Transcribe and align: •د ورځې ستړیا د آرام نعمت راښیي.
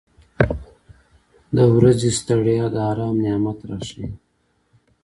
•د 1.55 1.57
ورځې 1.75 2.09
ستړیا 2.19 2.65
د 2.73 2.75
آرام 2.91 3.15
نعمت 3.23 3.59
راښیي. 3.69 4.07